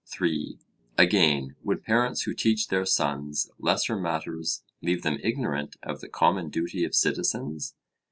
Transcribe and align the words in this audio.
(3) 0.07 0.57
Again, 0.97 1.55
would 1.63 1.83
parents 1.83 2.23
who 2.23 2.33
teach 2.33 2.67
her 2.71 2.87
sons 2.87 3.51
lesser 3.59 3.95
matters 3.95 4.63
leave 4.81 5.03
them 5.03 5.19
ignorant 5.21 5.75
of 5.83 6.01
the 6.01 6.09
common 6.09 6.49
duty 6.49 6.83
of 6.83 6.95
citizens? 6.95 7.75